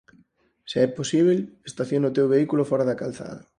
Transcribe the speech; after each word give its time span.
Se 0.69 0.77
é 0.85 0.87
posíbel, 0.97 1.39
estaciona 1.69 2.09
o 2.11 2.15
teu 2.17 2.27
vehículo 2.35 2.67
fóra 2.69 2.87
da 2.89 2.99
calzada. 3.01 3.41